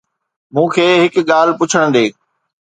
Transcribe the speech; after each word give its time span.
مون 0.53 0.67
کي 0.75 0.85
هڪ 1.03 1.13
ڳالهه 1.29 1.57
پڇڻ 1.59 1.83
ڏي 1.95 2.05